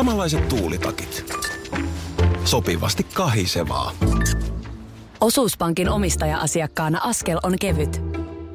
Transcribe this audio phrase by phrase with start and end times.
[0.00, 1.34] Samanlaiset tuulitakit.
[2.44, 3.92] Sopivasti kahisevaa.
[5.20, 8.02] Osuuspankin omistaja-asiakkaana askel on kevyt.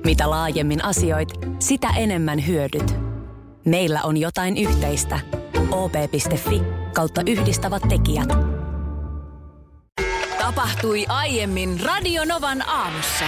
[0.06, 1.30] Mitä laajemmin asioit,
[1.60, 2.96] sitä enemmän hyödyt.
[3.66, 5.20] Meillä on jotain yhteistä.
[5.72, 6.62] op.fi
[6.94, 8.30] kautta yhdistävät tekijät.
[10.40, 13.26] Tapahtui aiemmin Radionovan aamussa.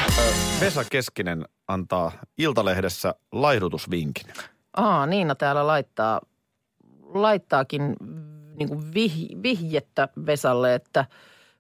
[0.60, 4.26] Vesa Keskinen antaa Iltalehdessä laihdutusvinkin.
[4.78, 6.22] Aa, Niina täällä laittaa,
[7.14, 7.96] laittaakin
[8.56, 11.06] niin kuin vih, vihjettä Vesalle, että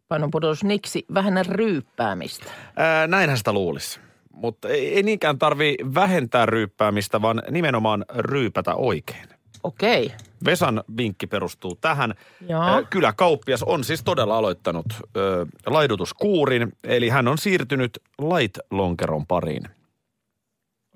[0.07, 2.45] painonpudotus niksi vähennä ryyppäämistä.
[2.75, 3.99] Ää, näinhän sitä luulisi.
[4.31, 9.27] Mutta ei, ei niinkään tarvi vähentää ryyppäämistä, vaan nimenomaan ryypätä oikein.
[9.63, 10.11] Okei.
[10.45, 12.13] Vesan vinkki perustuu tähän.
[12.49, 12.83] Joo.
[12.89, 14.85] Kyläkauppias on siis todella aloittanut
[15.17, 19.63] ö, laidutuskuurin, eli hän on siirtynyt light-lonkeron pariin.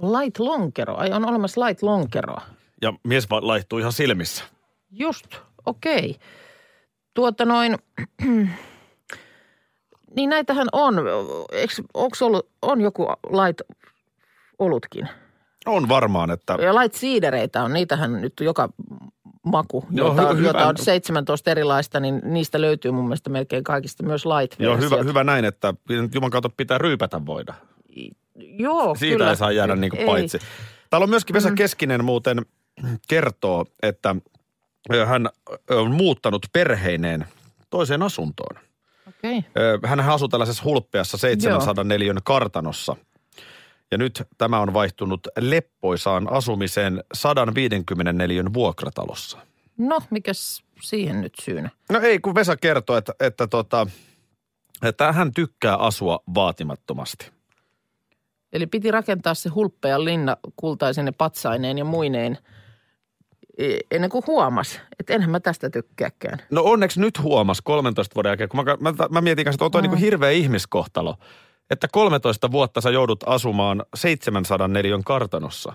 [0.02, 0.96] Light lonkero.
[0.96, 2.42] Ai on olemassa light lonkeroa.
[2.82, 4.44] Ja mies laihtuu ihan silmissä.
[4.92, 5.26] Just,
[5.66, 6.16] okei.
[7.14, 7.76] Tuota noin,
[10.16, 10.96] niin näitähän on.
[11.94, 13.62] Onko ollut, on joku light
[14.60, 15.08] olutkin?
[15.66, 18.70] On varmaan, että Ja light siidereitä on, niitähän nyt joka
[19.46, 20.48] maku, Joo, jota, on, hyvä.
[20.48, 25.04] jota on 17 erilaista, niin niistä löytyy mun mielestä melkein kaikista myös light joo, hyvä,
[25.04, 25.74] hyvä näin, että
[26.14, 27.54] Juman kautta pitää ryypätä voida.
[28.36, 29.30] Joo, Siitä kyllä.
[29.30, 30.06] ei saa jäädä niin kuin Ei.
[30.06, 30.40] paitsi.
[30.90, 32.46] Täällä on myöskin Vesa Keskinen muuten
[33.08, 34.16] kertoo, että
[35.08, 35.30] hän
[35.70, 37.26] on muuttanut perheineen
[37.70, 38.56] toiseen asuntoon.
[39.08, 39.46] Okei.
[39.86, 42.96] Hän asuu tällaisessa hulppeassa 700 neliön kartanossa.
[43.92, 49.38] Ja nyt tämä on vaihtunut leppoisaan asumiseen 150 neliön vuokratalossa.
[49.78, 51.70] No, mikäs siihen nyt syynä?
[51.90, 53.88] No ei, kun Vesa kertoo, että, että, tota,
[54.84, 57.32] että hän tykkää asua vaatimattomasti.
[58.54, 62.38] Eli piti rakentaa se hulppea linna kultaisine patsaineen ja muineen
[63.58, 66.40] e- ennen kuin huomas, että enhän mä tästä tykkääkään.
[66.52, 69.72] No onneksi nyt huomas 13 vuoden jälkeen, kun mä, mä, mä mietin kanssa, että on
[69.72, 69.90] toi mm.
[69.90, 71.16] niin hirveä ihmiskohtalo.
[71.70, 75.74] Että 13 vuotta sä joudut asumaan 700 neliön kartanossa,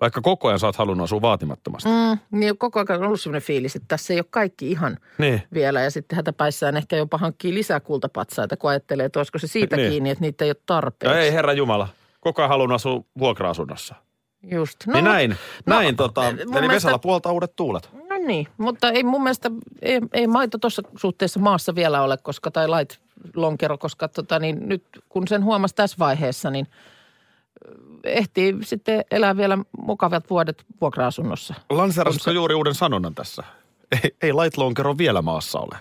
[0.00, 1.88] vaikka koko ajan sä oot halunnut asua vaatimattomasti.
[1.88, 2.38] Mm.
[2.40, 5.42] Niin koko ajan on ollut sellainen fiilis, että tässä ei ole kaikki ihan Niin.
[5.54, 5.80] vielä.
[5.80, 9.90] Ja sitten hätäpäissään ehkä jopa hankkii lisää kultapatsaita, kun ajattelee, että olisiko se siitä Niin.
[9.90, 11.18] kiinni, että niitä ei ole tarpeeksi.
[11.18, 11.88] ei herra Jumala,
[12.20, 13.94] koko ajan halunnut asua vuokra-asunnossa.
[14.50, 14.86] Just.
[14.86, 15.36] No, niin näin, no,
[15.76, 17.90] näin tota, mun eli mielestä- Vesalla puolta uudet tuulet.
[18.08, 19.50] No niin, mutta ei mun mielestä,
[19.82, 23.00] ei, ei maito tuossa suhteessa maassa vielä ole, koska, tai lait
[23.36, 26.66] lonkero, koska tota, niin nyt kun sen huomasi tässä vaiheessa, niin
[28.04, 31.54] ehtii sitten elää vielä mukavat vuodet vuokra-asunnossa.
[31.70, 33.42] Lanseerasitko juuri uuden sanonnan tässä?
[34.04, 35.78] Ei, ei light lonkero vielä maassa ole.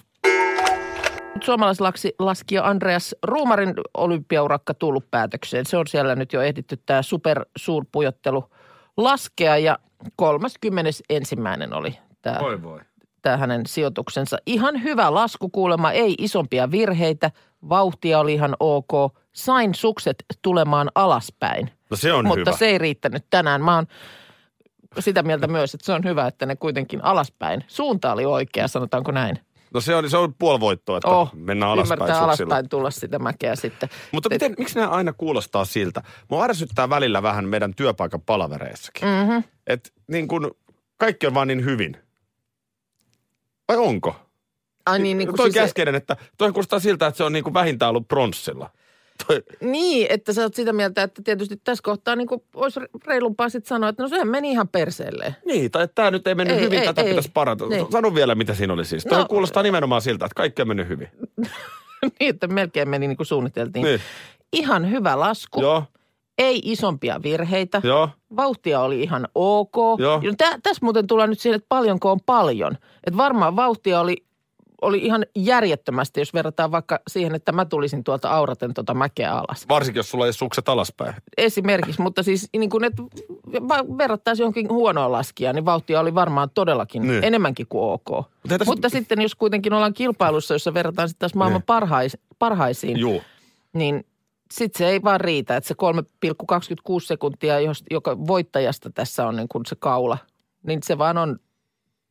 [1.43, 5.65] Suomalaislaksi laskija Andreas Ruumarin olympiaurakka tullut päätökseen.
[5.65, 8.49] Se on siellä nyt jo ehditty tämä supersuurpujottelu
[8.97, 9.79] laskea ja
[10.15, 11.35] 31.
[11.73, 12.79] oli tämä voi.
[13.21, 14.37] tämä hänen sijoituksensa.
[14.45, 17.31] Ihan hyvä lasku kuulemma, ei isompia virheitä.
[17.69, 18.91] Vauhtia oli ihan ok.
[19.33, 21.71] Sain sukset tulemaan alaspäin.
[21.89, 22.51] No se on Mutta hyvä.
[22.51, 23.61] se ei riittänyt tänään.
[23.61, 23.85] Mä oon
[24.99, 27.63] sitä mieltä myös, että se on hyvä, että ne kuitenkin alaspäin.
[27.67, 29.39] Suunta oli oikea, sanotaanko näin.
[29.73, 32.53] No se on, se on puoli voittoa, että Oh, mennään alaspäin Ymmärtää suksilla.
[32.53, 33.89] alaspäin tulla sitä mäkeä sitten.
[34.11, 36.03] Mutta miten, miksi nämä aina kuulostaa siltä?
[36.29, 39.07] Mua ärsyttää välillä vähän meidän työpaikan palavereissakin.
[39.07, 39.43] Mm-hmm.
[39.67, 40.51] Että niin kun
[40.97, 41.97] kaikki on vaan niin hyvin.
[43.67, 44.15] Vai onko?
[44.85, 47.43] Ai niin, niin kuin toi siis, käskeinen, että toi kuulostaa siltä, että se on niin
[47.43, 48.69] kuin vähintään ollut pronssilla.
[49.27, 53.49] Toi, niin, että sä oot sitä mieltä, että tietysti tässä kohtaa niin kuin olisi reilumpaa
[53.49, 55.35] sitten sanoa, että no sehän meni ihan perseelleen.
[55.45, 57.07] niin, tai että tämä nyt ei mennyt Ei, hyvin, ei, tätä ei.
[57.07, 57.67] pitäisi parantaa.
[57.67, 57.91] Niin.
[57.91, 59.03] Sano vielä, mitä siinä oli siis.
[59.03, 61.07] Toi No- kuulostaa nimenomaan siltä, että kaikki on mennyt hyvin.
[62.19, 63.83] niin, että melkein meni niin kuin suunniteltiin.
[63.85, 63.99] Niin.
[64.53, 65.61] Ihan hyvä lasku.
[65.61, 65.83] Joo,
[66.37, 67.81] Ei isompia virheitä.
[67.83, 68.09] joo.
[68.35, 69.75] Vauhtia oli ihan ok.
[69.99, 70.21] Joo.
[70.37, 72.77] Tä, tässä muuten tullaan nyt siihen, että paljonko on paljon.
[73.03, 74.15] Että varmaan vauhtia oli,
[74.81, 79.65] oli ihan järjettömästi, jos verrataan vaikka siihen, että mä tulisin tuolta auraten tuota mäkeä alas.
[79.69, 81.13] Varsinkin, jos sulla ei sukset alaspäin.
[81.37, 83.03] Esimerkiksi, mutta siis niin kuin, että
[83.97, 87.23] verrattaisiin johonkin huonoon laskijaan, niin vauhtia oli varmaan todellakin Niin.
[87.23, 88.25] enemmänkin kuin ok.
[88.47, 91.65] tässä- Mutta sitten jos kuitenkin ollaan kilpailussa, jossa verrataan sitten taas maailman Niin.
[91.65, 93.21] parhais, parhaisiin, Juu.
[93.73, 94.05] niin
[94.51, 97.53] sitten se ei vaan riitä, että se 3,26 sekuntia,
[97.91, 100.17] joka voittajasta tässä on niin kuin se kaula,
[100.63, 101.39] niin se vaan on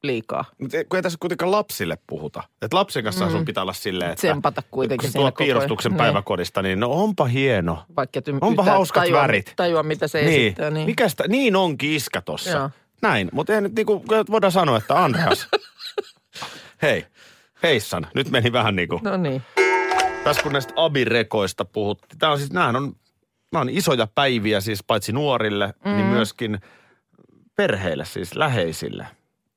[0.02, 0.44] liikaa.
[0.60, 2.42] Mutta kun ei tässä kuitenkaan lapsille puhuta.
[2.62, 3.30] Että lapsen kanssa mm.
[3.30, 4.20] sun pitää olla silleen, että...
[4.20, 5.46] Tsempata kuitenkin Kun se siinä tuo koko ajan.
[5.46, 5.96] piirustuksen Niin.
[5.98, 7.82] päiväkodista, niin no onpa hieno.
[7.96, 9.52] Vaikka et Onpa hauskat tajua, värit.
[9.56, 10.42] Tajua, mitä se Niin.
[10.46, 10.70] esittää.
[10.70, 10.86] Niin.
[10.86, 12.50] Mikä sitä, niin onkin iskä tossa.
[12.50, 12.70] Joo.
[13.02, 15.48] Näin, mutta ei nyt niinku, voidaan sanoa, että Andreas.
[16.82, 17.06] Hei,
[17.62, 18.06] heissan.
[18.14, 19.42] Nyt meni vähän niin kuin, No niin.
[20.24, 22.18] tässä kun näistä abirekoista puhuttiin.
[22.18, 22.96] Tämä on siis, nämähän on,
[23.52, 25.90] nämä on isoja päiviä siis paitsi nuorille, mm.
[25.92, 26.58] niin myöskin
[27.56, 29.06] perheille, siis läheisille.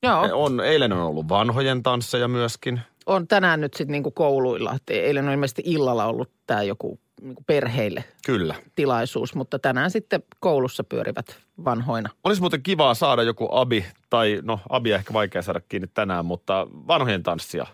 [0.04, 2.82] Joo, On, eilen on ollut vanhojen tansseja myöskin.
[3.06, 4.74] on tänään nyt sitten niinku kouluilla.
[4.76, 8.56] Et eilen on ilmeisesti illalla ollut tämä joku niinku perheille Kyllä.
[8.76, 12.10] tilaisuus, mutta tänään sitten koulussa pyörivät vanhoina.
[12.24, 16.68] Olisi muuten kivaa saada joku abi, tai no abi ehkä vaikea saada kiinni tänään, mutta
[16.88, 17.66] vanhojen tanssia.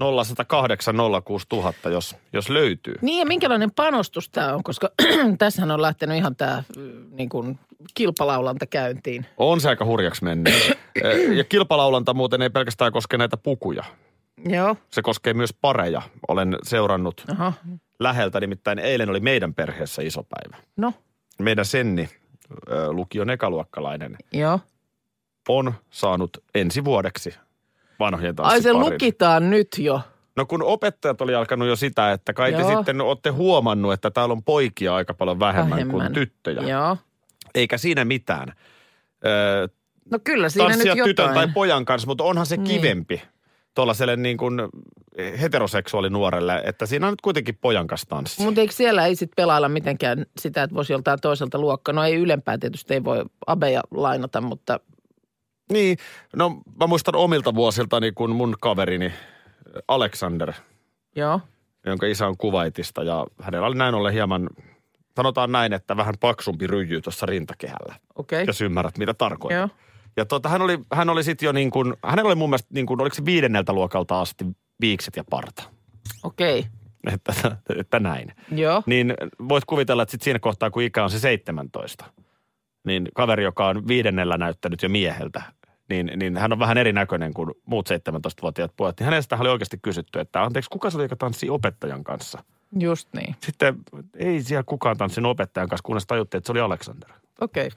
[0.00, 0.94] 0108
[1.24, 2.94] 06000, jos, jos löytyy.
[3.02, 4.90] Niin ja minkälainen panostus tämä on, koska
[5.38, 6.62] tässähän on lähtenyt ihan tämä
[7.10, 7.58] niin kuin
[7.94, 9.26] kilpalaulanta käyntiin.
[9.36, 10.54] On se aika hurjaksi mennyt.
[11.04, 13.84] Eh, ja kilpalaulanta muuten ei pelkästään koske näitä pukuja.
[14.48, 16.02] Joo, Se koskee myös pareja.
[16.28, 17.52] Olen seurannut aha,
[17.98, 20.56] läheltä, nimittäin eilen oli meidän perheessä iso päivä.
[20.76, 20.92] no,
[21.38, 22.08] Meidän Senni,
[22.70, 24.60] ö, lukion ekaluokkalainen, joo.
[25.48, 27.34] on saanut ensi vuodeksi
[28.00, 28.92] vanhojen Ai se tanssiparin.
[28.94, 30.00] lukitaan nyt jo.
[30.36, 34.32] No kun opettajat oli alkanut jo sitä, että kai te sitten olette huomannut, että täällä
[34.32, 35.96] on poikia aika paljon vähemmän, vähemmän.
[35.96, 36.62] kuin tyttöjä.
[36.62, 36.96] Joo.
[37.54, 38.52] Eikä siinä mitään.
[39.26, 39.68] Öö,
[40.10, 41.04] No kyllä siinä nyt jotain.
[41.04, 42.66] tytön tai pojan kanssa, mutta onhan se Niin.
[42.80, 43.22] kivempi
[43.74, 44.60] tuollaiselle niin kuin
[45.40, 48.44] heteroseksuaalinuorelle, että siinä on nyt kuitenkin pojan kanssa tanssia.
[48.46, 51.92] Mutta eikö siellä ei sitten pelailla mitenkään sitä, että voisi joltain toiselta luokkaa?
[51.94, 54.80] No ei ylempää tietysti, ei voi abeja lainata, mutta
[55.70, 55.98] Niin,
[56.36, 59.12] no mä muistan omilta vuosiltani, kun mun kaverini
[59.88, 60.52] Alexander,
[61.16, 61.40] joo.
[61.86, 64.50] jonka isä on kuvaitista ja hänellä oli näin ollen hieman,
[65.16, 68.44] sanotaan näin, että vähän paksumpi ryijy tuossa rintakehällä, Okei.
[68.46, 69.58] jos ymmärrät mitä tarkoitan.
[69.58, 69.68] Joo.
[70.16, 72.86] Ja tota, hän oli, hän oli sitten jo niin kuin, hänellä oli mun mielestä niin
[72.86, 74.44] kuin, oliko se viidenneltä luokalta asti
[74.80, 75.62] viikset ja parta.
[76.22, 76.66] Okei.
[77.12, 77.32] Että,
[77.76, 78.32] että näin.
[78.52, 78.82] Joo.
[78.86, 79.14] Niin
[79.48, 82.04] voit kuvitella, että sit siinä kohtaa, kun ikä on se 17,
[82.84, 85.42] niin kaveri, joka on viidennellä näyttänyt jo mieheltä,
[85.90, 89.00] niin, niin hän on vähän erinäköinen kuin muut 17-vuotiaat pojat.
[89.00, 92.44] Niin hänestä oli oikeasti kysytty, että anteeksi, kuka se oli, joka tanssii opettajan kanssa?
[92.80, 93.36] Just niin.
[93.40, 93.76] Sitten
[94.16, 97.10] ei siellä kukaan tanssinut opettajan kanssa, kunnes tajuttiin, että se oli Alexander.
[97.40, 97.70] Okei.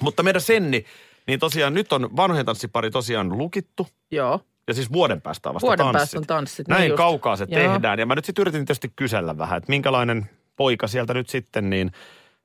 [0.00, 0.84] Mutta meidän Senni,
[1.26, 3.86] niin tosiaan nyt on vanhojen tanssipari tosiaan lukittu.
[4.10, 4.40] Joo.
[4.68, 5.98] Ja siis vuoden päästä on vasta Vuoden tanssit.
[5.98, 6.68] päästä on tanssit.
[6.68, 6.96] niin Näin just.
[6.96, 7.60] kaukaa se Joo.
[7.60, 7.98] tehdään.
[7.98, 11.92] Ja mä nyt sitten yritin tietysti kysellä vähän, että minkälainen poika sieltä nyt sitten, niin,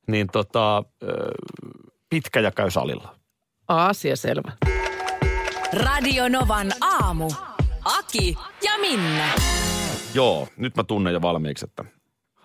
[0.08, 0.84] niin tota,
[2.10, 3.16] pitkä ja käy salilla.
[3.68, 4.52] Asia selvä.
[5.74, 7.32] Radio Novan aamu.
[7.86, 9.26] Aki ja Minna.
[10.14, 11.86] Joo, nyt mä tunnen jo valmiiksi, että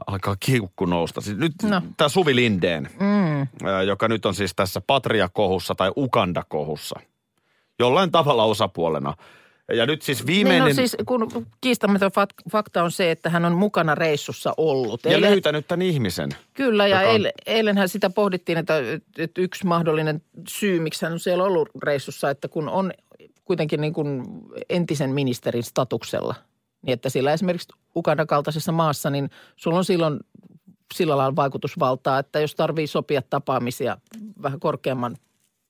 [0.07, 1.21] alkaa kiukku nousta.
[1.21, 1.83] Siis nyt no.
[1.97, 3.47] Tämä Suvi Lindeen, mm.
[3.87, 7.01] joka nyt on siis tässä Patria-kohussa tai Ukanda-kohussa.
[7.79, 9.15] Jollain tavalla osapuolena.
[9.73, 10.65] Ja nyt siis viimeinen...
[10.65, 15.05] Niin no siis kun kiistämätön fak- fakta on se, että hän on mukana reissussa ollut.
[15.05, 16.31] ja Eilen- löytänyt tämän ihmisen.
[16.55, 18.75] Kyllä, ja on- eilen, eilenhän sitä pohdittiin, että,
[19.19, 22.93] että yksi mahdollinen syy, miksi hän on siellä ollut reissussa, että kun on
[23.45, 24.25] kuitenkin niin kuin
[24.69, 26.35] entisen ministerin statuksella,
[26.83, 30.21] niin että sillä esimerkiksi Ugandan kaltaisessa maassa, niin sulla on silloin
[30.95, 33.97] sillä lailla vaikutusvaltaa, että jos tarvii sopia tapaamisia
[34.43, 35.17] vähän korkeamman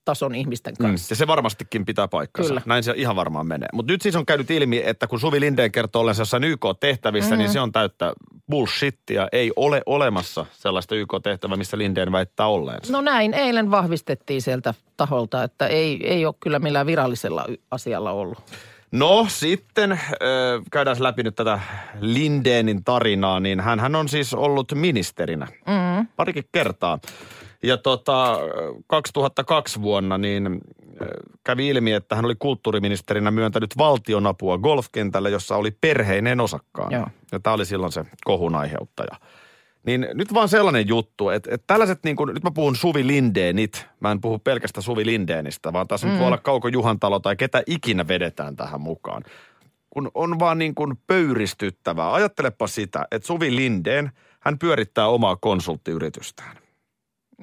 [0.04, 0.86] tason ihmisten Mm.
[0.86, 1.12] kanssa.
[1.12, 2.48] Ja se varmastikin pitää paikkansa.
[2.48, 2.62] Kyllä.
[2.66, 3.68] Näin se ihan varmaan menee.
[3.72, 7.38] Mutta nyt siis on käynyt ilmi, että kun Suvi Lindeen kertoo ollensa jossain YK-tehtävissä, mm-hmm.
[7.38, 8.12] niin se on täyttä
[8.50, 9.28] bullshittia.
[9.32, 12.92] Ei ole olemassa sellaista YK-tehtävää, missä Lindeen väittää olleensa.
[12.92, 18.38] No näin, eilen vahvistettiin sieltä taholta, että ei, ei ole kyllä millään virallisella asialla ollut.
[18.92, 19.98] No sitten äh,
[20.72, 21.60] käydään läpi nyt tätä
[22.00, 26.06] Lindeenin tarinaa, niin hän on siis ollut ministerinä mm.
[26.16, 26.98] parikin kertaa.
[27.62, 28.38] Ja tota,
[28.86, 31.08] 2002 vuonna niin äh,
[31.44, 36.92] kävi ilmi, että hän oli kulttuuriministerinä myöntänyt valtionapua golfkentälle, jossa oli perheinen osakkaan.
[36.92, 37.06] Joo.
[37.32, 39.16] Ja tämä oli silloin se kohun aiheuttaja.
[39.86, 43.86] Niin nyt vaan sellainen juttu, että, että tällaiset niin kuin, nyt mä puhun Suvi Lindeenit,
[44.00, 46.10] mä en puhu pelkästään Suvi Lindeenistä, vaan tässä mm.
[46.10, 49.22] nyt voi olla Kauko Juhantalo tai ketä ikinä vedetään tähän mukaan.
[49.90, 52.12] Kun on vaan niin kuin pöyristyttävää.
[52.12, 54.10] Ajattelepa sitä, että Suvi Lindeen,
[54.40, 56.61] hän pyörittää omaa konsulttiyritystään.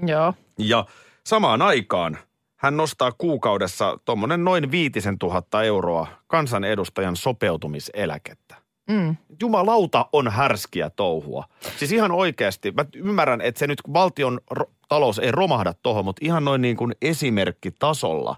[0.05, 0.33] Joo.
[0.57, 0.85] Ja
[1.25, 2.17] samaan aikaan
[2.55, 8.55] hän nostaa kuukaudessa tuommoinen noin viitisen tuhatta euroa kansanedustajan sopeutumiseläkettä.
[8.89, 9.15] Mm.
[9.41, 11.43] Jumalauta on härskiä touhua.
[11.77, 16.25] Siis ihan oikeasti, mä ymmärrän, että se nyt valtion ro- talous ei romahda tohon, mutta
[16.25, 18.35] ihan noin niin kuin esimerkkitasolla,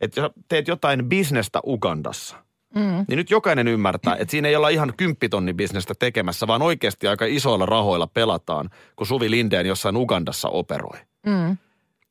[0.00, 2.36] että jos teet jotain bisnestä Ugandassa,
[2.74, 3.04] mm.
[3.08, 7.24] niin nyt jokainen ymmärtää, että siinä ei olla ihan kymppitonni bisnestä tekemässä, vaan oikeasti aika
[7.24, 10.98] isoilla rahoilla pelataan, kun Suvi Lindeen jossain Ugandassa operoi.
[11.26, 11.56] Mm.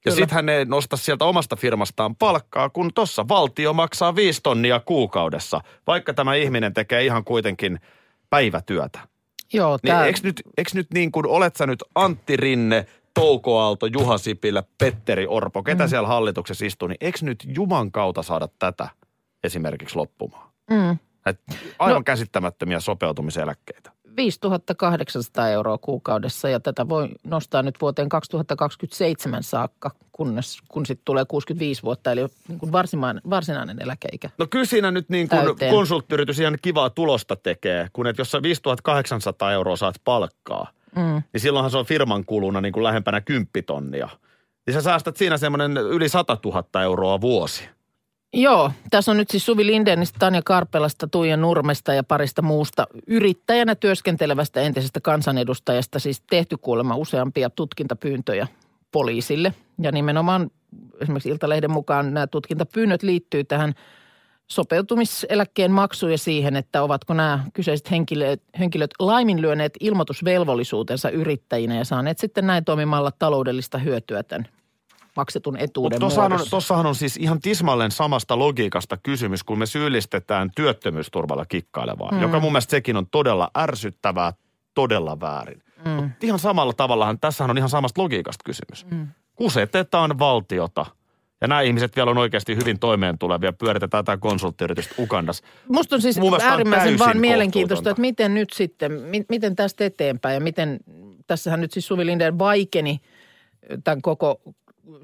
[0.05, 4.79] Ja sitten hän ei nosta sieltä omasta firmastaan palkkaa, kun tuossa valtio maksaa viisi tonnia
[4.79, 7.79] kuukaudessa, vaikka tämä ihminen tekee ihan kuitenkin
[8.29, 8.99] päivätyötä.
[9.53, 13.59] Joo, Niin tää, eikö nyt, eikö nyt niin kuin, olet sä nyt Antti Rinne, Touko
[13.59, 15.89] Aalto, Juha Sipilä, Petteri Orpo, ketä mm.
[15.89, 18.89] siellä hallituksessa istuu, niin eikö nyt Juman kautta saada tätä
[19.47, 20.49] esimerkiksi loppumaan?
[20.71, 20.97] mm.
[21.25, 21.39] Et
[21.79, 23.91] aivan No- käsittämättömiä sopeutumiseläkkeitä.
[24.17, 31.25] 5800 euroa kuukaudessa ja tätä voi nostaa nyt vuoteen 2027 saakka, kunnes, kun sitten tulee
[31.27, 34.29] 65 vuotta, eli niin kuin varsinainen, varsinainen eläkeikä.
[34.37, 35.71] No kyllä siinä nyt niin kuin Täyteen.
[35.73, 41.23] konsulttiyritys ihan kivaa tulosta tekee, kun et jos sä 5800 euroa saat palkkaa, mm.
[41.33, 44.09] niin silloinhan se on firman kuluna niin kuin lähempänä kymppitonnia.
[44.67, 47.69] Niin sä säästät siinä semmoinen yli 100 000 euroa vuosi.
[48.39, 53.75] Joo, tässä on nyt siis Suvi Lindenistä, Tanja Karpelasta, Tuija Nurmesta ja parista muusta yrittäjänä
[53.75, 58.47] työskentelevästä entisestä kansanedustajasta siis tehty kuulemma useampia tutkintapyyntöjä
[58.91, 59.53] poliisille.
[59.81, 60.51] Ja nimenomaan
[61.01, 63.73] esimerkiksi Iltalehden mukaan nämä tutkintapyynnöt liittyy tähän
[64.47, 72.17] sopeutumiseläkkeen maksuun ja siihen, että ovatko nämä kyseiset henkilöt, henkilöt laiminlyöneet ilmoitusvelvollisuutensa yrittäjinä ja saaneet
[72.17, 74.47] sitten näin toimimalla taloudellista hyötyä tämän
[75.17, 76.51] maksetun etuuden tossahan on, muodossa.
[76.51, 82.21] tossahan on siis ihan tismalleen samasta logiikasta kysymys, kun me syyllistetään työttömyysturvalla kikkailevaa, mm.
[82.21, 84.33] joka mun mielestä sekin on todella ärsyttävää,
[84.73, 85.63] todella väärin.
[85.85, 85.91] Mm.
[85.91, 88.85] Mutta ihan samalla tavallahan, tässähän on ihan samasta logiikasta kysymys.
[88.91, 89.07] Mm.
[89.35, 90.85] Kusetetaan valtiota
[91.41, 93.53] ja nämä ihmiset vielä on oikeasti hyvin toimeen tulevia.
[93.53, 95.43] Pyöritetään tätä konsulttiyritystä Ukandassa.
[95.67, 100.33] Musta on siis on äärimmäisen vaan mielenkiintoista, että miten nyt sitten, mi- miten tästä eteenpäin
[100.33, 100.79] ja miten,
[101.27, 102.99] tässähän nyt siis Suvi Linden vaikeni
[103.83, 104.41] tämän koko,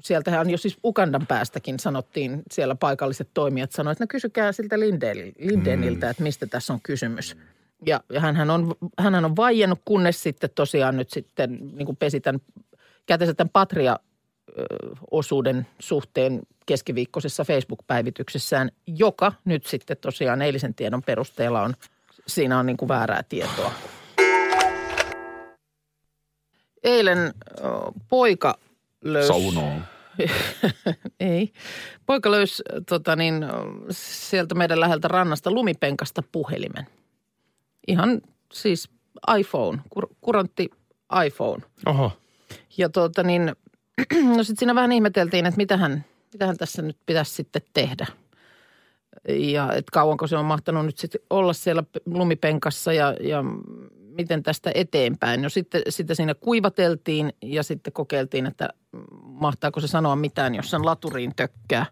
[0.00, 5.34] sieltähän jo siis Ugandan päästäkin sanottiin, siellä paikalliset toimijat sanoivat, että no kysykää siltä Lindenil-
[5.38, 6.10] Lindeniltä, mm.
[6.10, 7.36] että mistä tässä on kysymys.
[7.86, 12.40] Ja hänhän on, hänhän on vaiennut, kunnes sitten tosiaan nyt sitten niin kuin pesi tämän,
[13.06, 13.98] kätensä tämän Patria
[15.10, 21.74] osuuden suhteen keskiviikkoisessa Facebook-päivityksessään, joka nyt sitten tosiaan eilisen tiedon perusteella on,
[22.26, 23.72] siinä on niin kuin väärää tietoa.
[26.82, 27.34] Eilen
[28.08, 28.58] poika
[29.04, 29.28] löysi...
[29.28, 29.84] Saunoon.
[31.20, 31.52] Ei.
[32.06, 33.46] Poika löysi tota niin,
[33.90, 36.86] sieltä meidän läheltä rannasta lumipenkasta puhelimen.
[37.88, 38.20] Ihan
[38.52, 38.88] siis
[39.38, 40.70] iPhone, kur, kurantti
[41.26, 41.62] iPhone.
[41.86, 42.12] Oho.
[42.78, 43.52] Ja tuota niin,
[44.36, 48.06] no sitten siinä vähän ihmeteltiin, että mitähän, mitähän tässä nyt pitäisi sitten tehdä.
[49.28, 53.44] Ja että kauanko se on mahtanut nyt sitten olla siellä lumipenkassa ja, ja
[54.14, 55.42] miten tästä eteenpäin.
[55.42, 58.68] No sitten sitä siinä kuivateltiin ja sitten kokeiltiin, että
[59.22, 61.86] mahtaako se sanoa mitään, jos sen laturiin tökkää.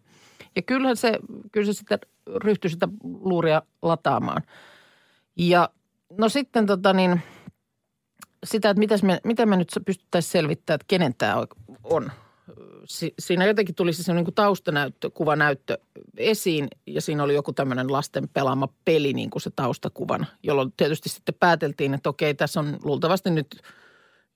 [0.56, 1.18] Ja kyllähän se,
[1.52, 1.98] kyllä se sitten
[2.44, 4.42] ryhtyi sitä luuria lataamaan.
[5.36, 5.70] Ja
[6.18, 7.20] no sitten tota niin,
[8.44, 11.36] sitä, että mitäs me, miten me nyt pystyttäisiin selvittämään, että kenen tämä
[11.84, 12.12] on.
[12.84, 15.78] Si, siinä jotenkin tuli se niin kuin taustanäyttö, kuvanäyttö
[16.16, 21.08] esiin ja siinä oli joku tämmöinen lasten pelaama peli niin kuin se taustakuvana, jolloin tietysti
[21.08, 23.62] sitten pääteltiin, että okei, tässä on luultavasti nyt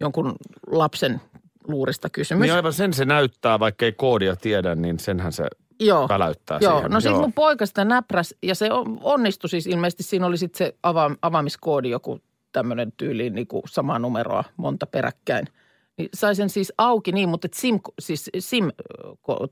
[0.01, 0.35] jonkun
[0.67, 1.21] lapsen
[1.69, 2.43] luurista kysymys.
[2.43, 5.45] Niin aivan sen se näyttää, vaikka ei koodia tiedä, niin senhän se
[5.81, 6.09] Joo.
[6.09, 6.91] väläyttää Joo, siihen.
[6.91, 10.03] no sitten mun poika sitä näpräs ja se on- onnistui siis ilmeisesti.
[10.03, 12.21] Siinä oli sitten se ava, avaamiskoodi joku
[12.53, 15.49] tämmöinen tyyliin niin kuin samaa numeroa monta peräkkäin.
[15.97, 18.71] Niin sai sen siis auki niin, mutta SIM, siis SIM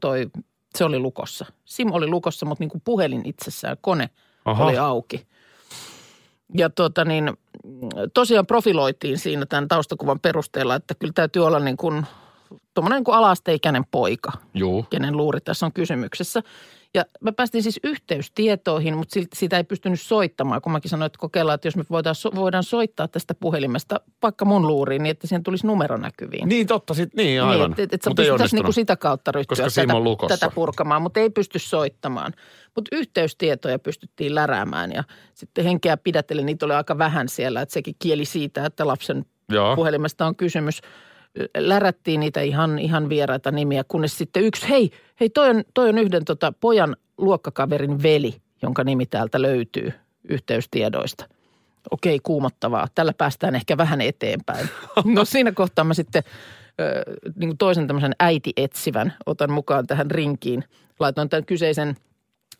[0.00, 0.30] toi,
[0.74, 1.46] se oli lukossa.
[1.64, 4.10] SIM oli lukossa, mutta niin kuin puhelin itsessään, kone
[4.44, 4.64] Aha.
[4.64, 5.26] oli auki.
[6.54, 7.32] Ja tuota niin,
[8.14, 12.06] tosiaan profiloitiin siinä tämän taustakuvan perusteella, että kyllä täytyy olla niin kuin
[12.74, 14.82] tuommoinen niin kuin alasteikäinen poika Juu.
[14.90, 16.42] kenen luuri tässä on kysymyksessä.
[16.94, 21.18] Ja me päästiin siis yhteystietoihin, mutta silti sitä ei pystynyt soittamaan, kun mäkin sanoin, että
[21.18, 25.26] kokeillaan, että jos me voidaan, so- voidaan soittaa tästä puhelimesta vaikka mun luuriin, niin että
[25.26, 26.48] siihen tulisi numero näkyviin.
[26.48, 27.70] Niin totta, sit, niin aivan.
[27.70, 28.62] Niin, että, Mutta ei pystyttäisiin onnistunut.
[28.62, 32.32] niinku sitä kautta ryhtyä Koska tätä, tätä purkamaan, mutta ei pysty soittamaan.
[32.76, 37.94] Mutta yhteystietoja pystyttiin läräämään ja sitten henkeä pidätellen niitä oli aika vähän siellä, että sekin
[37.98, 39.76] kieli siitä, että lapsen Joo.
[39.76, 40.80] puhelimesta on kysymys.
[41.56, 45.98] Lärättiin niitä ihan, ihan vieraita nimiä, kunnes sitten yksi, hei, hei toi on, toi on
[45.98, 49.92] yhden tota pojan luokkakaverin veli, jonka nimi täältä löytyy
[50.28, 51.24] yhteystiedoista.
[51.90, 52.88] Okei, kuumottavaa.
[52.94, 54.68] Tällä päästään ehkä vähän eteenpäin.
[55.04, 56.22] No siinä kohtaa mä sitten
[56.80, 57.02] ö,
[57.36, 60.64] niin toisen tämmöisen äiti-etsivän otan mukaan tähän rinkiin.
[61.00, 61.96] Laitoin tämän kyseisen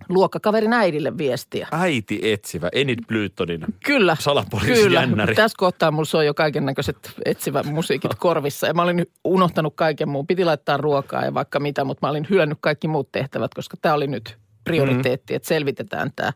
[0.08, 1.68] luokkakaverin äidille viestiä.
[1.72, 4.16] Äiti etsivä, Enid Blytonin Kyllä.
[4.64, 5.06] Kyllä.
[5.34, 8.66] Tässä kohtaa mulla soi jo kaiken näköiset etsivät musiikit korvissa.
[8.66, 10.26] Ja mä olin unohtanut kaiken muun.
[10.26, 13.94] Piti laittaa ruokaa ja vaikka mitä, mutta mä olin hylännyt kaikki muut tehtävät, koska tämä
[13.94, 15.36] oli nyt prioriteetti, mm.
[15.36, 16.32] että selvitetään tämä.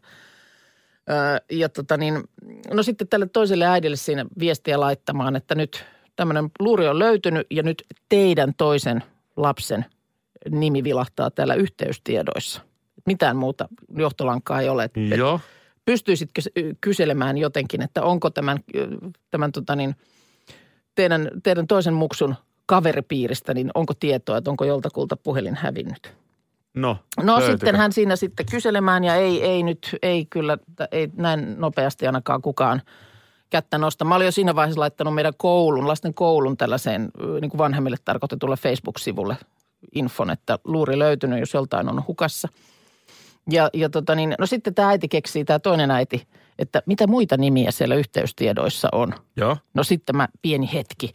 [1.51, 2.23] Ja tota niin,
[2.73, 5.85] no sitten tälle toiselle äidille siinä viestiä laittamaan, että nyt
[6.17, 9.03] tämmöinen luuri on löytynyt ja nyt teidän toisen
[9.37, 9.85] lapsen
[10.51, 12.68] nimi vilahtaa täällä yhteystiedoissa.
[13.09, 14.85] Mitään muuta johtolankaa ei ole.
[14.85, 15.41] Et- Joo.
[15.85, 16.41] pystyisitkö
[16.81, 18.59] kyselemään jotenkin, että onko tämän,
[19.31, 19.97] tämän tota niin,
[20.95, 22.35] teidän, teidän toisen muksun
[22.67, 26.15] kaveripiiristä, niin onko tietoa, että onko joltakulta puhelin hävinnyt?
[26.75, 30.59] No, No sitten hän siinä sitten kyselemään ja ei, ei nyt, ei kyllä,
[30.93, 32.83] ei näin nopeasti ainakaan kukaan
[33.51, 34.05] kättä nosta.
[34.05, 37.11] Mä olin jo siinä vaiheessa laittanut meidän koulun, lasten koulun tällaiseen
[37.41, 39.37] niin kuin vanhemmille tarkoitetulle Facebook-sivulle
[39.95, 42.49] infon, että luuri löytynyt, jos joltain on hukassa.
[43.51, 46.27] Ja, ja tota niin, no sitten tämä äiti keksii, tämä toinen äiti,
[46.59, 49.15] että mitä muita nimiä siellä yhteystiedoissa on.
[49.37, 49.57] Joo.
[49.75, 51.13] No sitten mä pieni hetki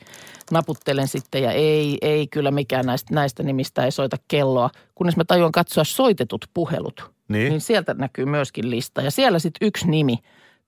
[0.51, 4.69] naputtelen sitten ja ei, ei kyllä mikään näistä, näistä nimistä ei soita kelloa.
[4.95, 7.49] Kunnes mä tajuan katsoa soitetut puhelut, Niin.
[7.49, 9.01] niin sieltä näkyy myöskin lista.
[9.01, 10.19] Ja siellä sitten yksi nimi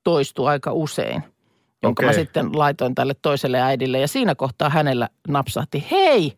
[0.03, 1.23] toistuu aika usein,
[1.83, 2.09] jonka Okei.
[2.09, 3.99] mä sitten laitoin tälle toiselle äidille.
[3.99, 6.33] Ja siinä kohtaa hänellä napsahti, hei,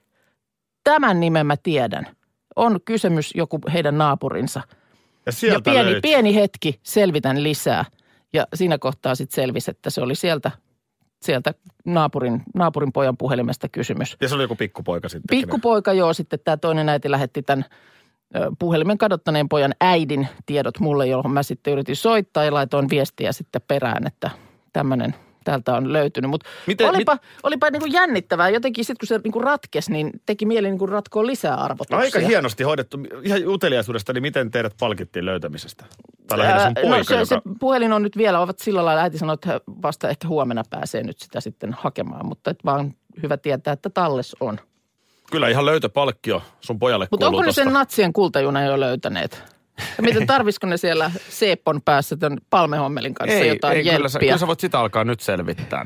[0.83, 2.07] tämän nimen mä tiedän.
[2.55, 4.61] On kysymys joku heidän naapurinsa.
[5.27, 6.01] Ja Ja sieltä pieni, löytyi.
[6.01, 7.85] pieni hetki, selvitän lisää.
[8.33, 10.51] Ja siinä kohtaa sitten selvisi, että se oli sieltä,
[11.21, 11.53] sieltä
[11.85, 14.17] naapurin, naapurin pojan puhelimesta kysymys.
[14.21, 15.37] Ja se oli joku pikkupoika sitten.
[15.37, 17.65] Pikkupoika joo, sitten tämä toinen äiti lähetti tämän
[18.59, 23.61] puhelimen kadottaneen pojan äidin tiedot mulle, johon mä sitten yritin soittaa ja laitoin viestiä sitten
[23.67, 24.29] perään, että
[24.73, 25.15] tämmöinen
[25.47, 26.29] täältä on löytynyt.
[26.29, 26.49] Mutta
[26.89, 28.49] olipa, olipa niin kuin jännittävää.
[28.49, 31.97] Jotenkin sitten kun se niin kuin ratkesi, niin teki mieli niin kuin ratkoa lisää arvotuksia.
[31.97, 32.99] Aika hienosti hoidettu.
[33.23, 35.85] Ihan uteliaisuudesta, niin miten teidät palkittiin löytämisestä?
[36.27, 37.25] Tai lähinnä sun Ää, poika, no, se, joka...
[37.25, 41.03] se puhelin on nyt vielä, ovat sillä lailla, äiti sanoi, että vasta ehkä huomenna pääsee
[41.03, 44.59] nyt sitä sitten hakemaan, mutta et vaan hyvä tietää, että talles on.
[45.31, 49.56] Kyllä ihan löytöpalkkio sun pojalle Mutta onko ne sen natsien kultajuna jo löytäneet?
[49.97, 54.19] Ja miten tarvisiko ne siellä Seepon päässä tämän Palmehommelin kanssa ei, jotain ei, kyllä, sä,
[54.19, 55.85] kyllä sä voit sitä alkaa nyt selvittää.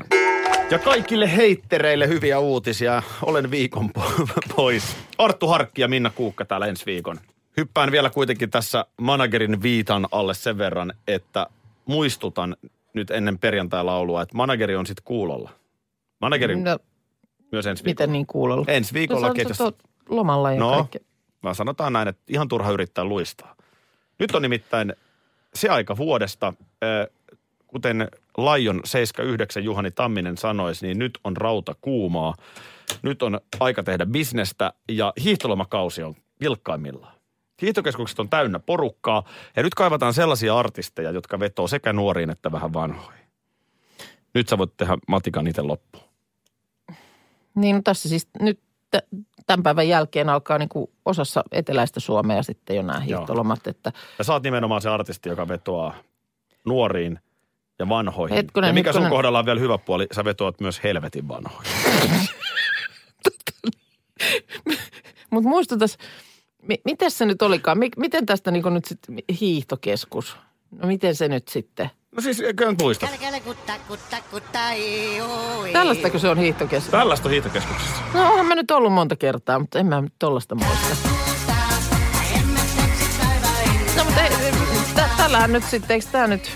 [0.70, 3.02] Ja kaikille heittereille hyviä uutisia.
[3.22, 4.96] Olen viikon po- pois.
[5.18, 7.20] Arttu Harkki ja Minna Kuukka täällä ensi viikon.
[7.56, 11.46] Hyppään vielä kuitenkin tässä managerin viitan alle sen verran, että
[11.86, 12.56] muistutan
[12.94, 15.50] nyt ennen perjantai-laulua, että manageri on sitten kuulolla.
[16.20, 16.78] Managerin No,
[17.52, 17.92] myös ensi viikolla.
[18.06, 18.64] miten niin kuulolla?
[18.68, 19.34] Ensi viikolla no,
[19.64, 20.70] oot lomalla ja No.
[20.70, 21.00] kaikkea.
[21.42, 23.56] Mä sanotaan näin, että ihan turha yrittää luistaa.
[24.18, 24.94] Nyt on nimittäin
[25.54, 26.52] se aika vuodesta,
[27.66, 32.34] kuten Lion 79 Juhani Tamminen sanoisi, niin nyt on rauta kuumaa.
[33.02, 37.14] Nyt on aika tehdä bisnestä ja hiihtolomakausi on vilkkaimmillaan.
[37.62, 39.24] Hiihtokeskukset on täynnä porukkaa
[39.56, 43.24] ja nyt kaivataan sellaisia artisteja, jotka vetoo sekä nuoriin että vähän vanhoihin.
[44.34, 46.04] Nyt sä voit tehdä matikan itse loppuun.
[47.54, 48.60] Niin no tässä siis nyt
[49.46, 54.24] tämän päivän jälkeen alkaa niin kuin osassa eteläistä Suomea sitten jo nämä hiihtolomat, että Ja
[54.24, 55.94] sä oot nimenomaan se artisti, joka vetoaa
[56.64, 57.18] nuoriin
[57.78, 58.36] ja vanhoihin.
[58.36, 59.08] Hetkonen, ja mikä hetkonen.
[59.10, 61.72] sun kohdalla on vielä hyvä puoli, sä vetoat myös helvetin vanhoihin.
[65.30, 65.98] Mutta muistutas,
[66.62, 67.78] mi- miten se nyt olikaan?
[67.78, 70.36] Mi- miten tästä niin nyt sitten hiihtokeskus?
[70.72, 71.90] No miten se nyt sitten?
[72.16, 72.94] No siis, kyllä nyt oi.
[75.72, 76.90] Tällaistako se on hiihtokeskus?
[76.90, 78.02] Tällaista on hiihtokeskuksessa.
[78.14, 81.08] No onhan mä nyt ollut monta kertaa, mutta en mä nyt tollasta muista.
[83.96, 84.30] No mutta ei,
[84.94, 86.50] tä- tällähän nyt sitten, eikö tää nyt...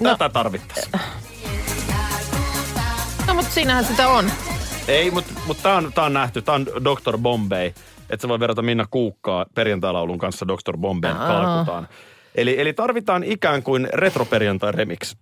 [0.00, 0.10] No.
[0.10, 0.92] Tätä tarvittaisiin.
[3.26, 4.30] No mutta siinähän sitä on.
[4.88, 6.42] Ei, mutta mut tää on, tää on nähty.
[6.42, 7.18] Tää on Dr.
[7.18, 7.72] Bombay.
[8.10, 10.76] Että sä voi verrata Minna Kuukkaa perjantailaulun kanssa Dr.
[10.76, 11.26] Bombayn Aa.
[11.28, 11.88] kalkutaan.
[12.34, 15.14] Eli, eli tarvitaan ikään kuin retroperjantai remix.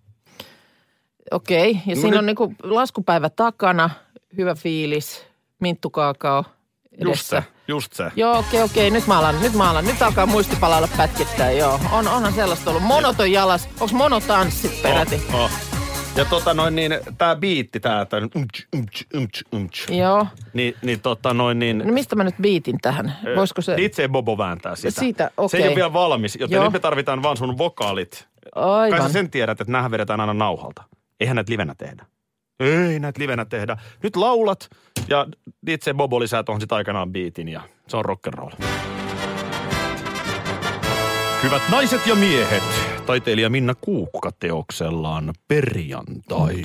[1.30, 3.90] Okei, ja No siinä nyt- on niinku laskupäivä takana,
[4.36, 5.26] hyvä fiilis,
[5.60, 6.44] minttukaakao
[6.92, 7.36] edessä.
[7.36, 8.04] Just se, just se.
[8.16, 8.90] Joo, okei, okei.
[8.90, 9.84] Nyt mä alan, nyt mä alan.
[9.84, 11.80] Nyt alkaa muistipalalla pätkittää, joo.
[11.92, 12.82] On, onhan sellaista ollut.
[12.82, 13.68] Monoton jalas.
[13.80, 15.22] Onks monotanssit peräti?
[15.32, 15.50] Oh, oh.
[16.16, 19.86] Ja tota noin niin, tää biitti tää, tää umts, umts, umts, umts.
[19.90, 20.26] Joo.
[20.52, 21.78] Niin, niin tota noin niin.
[21.78, 23.16] No mistä mä nyt biitin tähän?
[23.36, 23.76] Voisiko se...
[23.76, 25.00] DJ Bobo vääntää sitä.
[25.00, 25.68] Siitä, Se ei okei.
[25.68, 26.64] ole vielä valmis, joten Joo.
[26.64, 28.28] nyt me tarvitaan vaan sun vokaalit.
[28.54, 29.02] Kai Aivan.
[29.02, 30.82] sä sen tiedät, että nämä vedetään aina nauhalta.
[31.20, 32.06] Eihän näitä livenä tehdä.
[32.60, 33.76] Ei näitä livenä tehdä.
[34.02, 34.68] Nyt laulat
[35.08, 35.26] ja
[35.66, 38.64] DJ Bobo lisää tuohon sit aikanaan biitin ja se on rock'n'roll.
[41.42, 42.62] Hyvät naiset ja miehet,
[43.06, 46.62] taiteilija Minna Kuukka teoksellaan perjantai.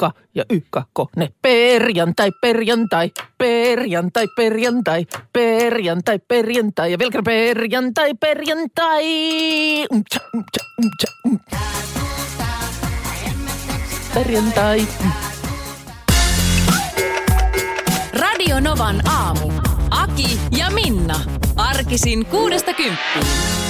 [0.00, 1.28] Ykka ja ykka kone.
[1.42, 9.04] Perjantai, perjantai, perjantai, perjantai, perjantai, perjantai ja vielä kerran perjantai, perjantai.
[9.92, 11.38] Umtsa, umtsa, umtsa, um.
[14.14, 14.86] Perjantai.
[18.12, 19.52] Radio Novan aamu.
[19.90, 21.20] Aki ja Minna.
[21.56, 23.69] Arkisin kuudesta kymppiin.